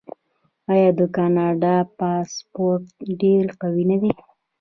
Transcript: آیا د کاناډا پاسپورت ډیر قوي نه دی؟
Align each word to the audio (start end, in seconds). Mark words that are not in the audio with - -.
آیا 0.73 0.89
د 0.99 1.01
کاناډا 1.15 1.75
پاسپورت 1.99 2.85
ډیر 3.21 3.45
قوي 3.61 3.83
نه 3.91 3.97
دی؟ 4.01 4.11